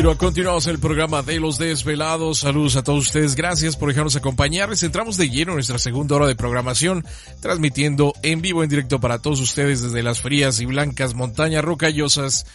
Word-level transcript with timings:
Continuamos 0.00 0.66
el 0.66 0.78
programa 0.78 1.22
de 1.22 1.38
los 1.38 1.58
desvelados. 1.58 2.38
Saludos 2.38 2.76
a 2.76 2.82
todos 2.82 3.04
ustedes. 3.04 3.34
Gracias 3.34 3.76
por 3.76 3.90
dejarnos 3.90 4.16
acompañarles. 4.16 4.82
Entramos 4.82 5.18
de 5.18 5.28
lleno 5.28 5.52
en 5.52 5.56
nuestra 5.56 5.78
segunda 5.78 6.16
hora 6.16 6.26
de 6.26 6.34
programación, 6.34 7.04
transmitiendo 7.40 8.14
en 8.22 8.40
vivo, 8.40 8.62
en 8.64 8.70
directo 8.70 8.98
para 8.98 9.18
todos 9.18 9.40
ustedes 9.40 9.82
desde 9.82 10.02
las 10.02 10.20
frías 10.20 10.58
y 10.60 10.64
blancas 10.64 11.12
montañas 11.12 11.62
rocallosas 11.62 12.46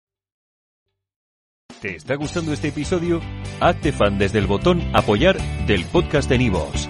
¿Te 1.82 1.96
está 1.98 2.16
gustando 2.16 2.54
este 2.54 2.70
episodio? 2.70 3.22
Hazte 3.60 3.92
fan 3.92 4.18
desde 4.18 4.40
el 4.40 4.48
botón 4.48 4.82
apoyar 4.96 5.38
del 5.68 5.86
podcast 5.86 6.30
de 6.30 6.38
Nivos. 6.38 6.90